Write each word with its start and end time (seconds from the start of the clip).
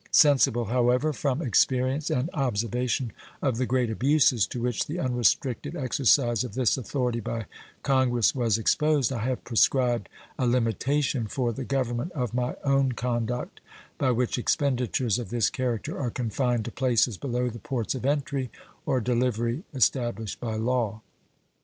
Sensible, 0.09 0.65
however, 0.65 1.13
from 1.13 1.43
experience 1.43 2.09
and 2.09 2.27
observation 2.33 3.11
of 3.39 3.57
the 3.57 3.67
great 3.67 3.91
abuses 3.91 4.47
to 4.47 4.59
which 4.59 4.87
the 4.87 4.97
unrestricted 4.97 5.75
exercise 5.75 6.43
of 6.43 6.55
this 6.55 6.75
authority 6.75 7.19
by 7.19 7.45
Congress 7.83 8.33
was 8.33 8.57
exposed, 8.57 9.13
I 9.13 9.19
have 9.19 9.43
prescribed 9.43 10.09
a 10.39 10.47
limitation 10.47 11.27
for 11.27 11.53
the 11.53 11.63
government 11.63 12.13
of 12.13 12.33
my 12.33 12.55
own 12.63 12.93
conduct 12.93 13.59
by 13.99 14.09
which 14.09 14.39
expenditures 14.39 15.19
of 15.19 15.29
this 15.29 15.51
character 15.51 15.99
are 15.99 16.09
confined 16.09 16.65
to 16.65 16.71
places 16.71 17.15
below 17.15 17.47
the 17.51 17.59
ports 17.59 17.93
of 17.93 18.03
entry 18.03 18.49
or 18.87 19.01
delivery 19.01 19.65
established 19.71 20.39
by 20.39 20.55
law. 20.55 21.03